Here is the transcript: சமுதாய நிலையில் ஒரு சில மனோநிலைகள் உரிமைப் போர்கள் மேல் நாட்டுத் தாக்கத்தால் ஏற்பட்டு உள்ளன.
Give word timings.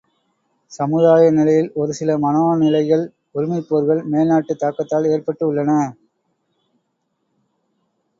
சமுதாய 0.71 1.25
நிலையில் 1.29 1.67
ஒரு 1.73 1.91
சில 1.93 2.15
மனோநிலைகள் 2.17 3.03
உரிமைப் 3.35 3.67
போர்கள் 3.67 4.01
மேல் 4.05 4.27
நாட்டுத் 4.27 4.61
தாக்கத்தால் 4.63 5.09
ஏற்பட்டு 5.11 5.45
உள்ளன. 5.47 5.77